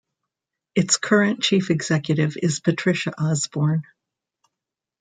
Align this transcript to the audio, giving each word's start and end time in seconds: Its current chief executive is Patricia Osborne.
Its 0.73 0.97
current 0.97 1.43
chief 1.43 1.69
executive 1.69 2.35
is 2.41 2.59
Patricia 2.59 3.13
Osborne. 3.21 3.83